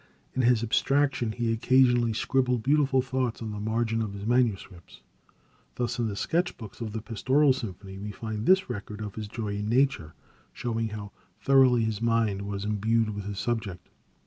[0.33, 5.01] In his abstraction he occasionally scribbled beautiful thoughts on the margin of his manuscripts.
[5.75, 9.27] Thus, in the sketch books of the Pastoral Symphony, we find this record of his
[9.27, 10.15] joy in nature,
[10.53, 13.89] showing how thoroughly his mind was imbued with his subject.